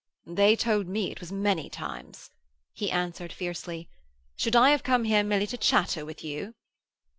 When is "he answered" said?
2.73-3.31